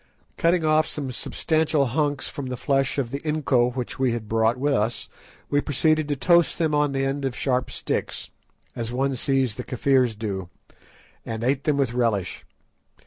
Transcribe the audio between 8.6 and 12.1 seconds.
as one sees the Kafirs do, and ate them with